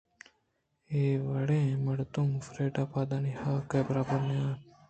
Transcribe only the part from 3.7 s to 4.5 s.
ءِ بروبر نہ